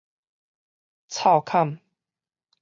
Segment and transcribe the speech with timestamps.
[1.09, 1.79] 湊坎